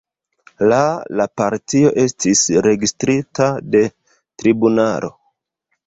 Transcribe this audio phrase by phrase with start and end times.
[0.71, 0.77] La
[1.19, 3.87] la partio estis registrita de
[4.43, 5.17] tribunalo.